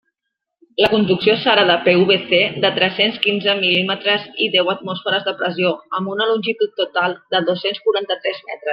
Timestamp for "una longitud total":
6.17-7.19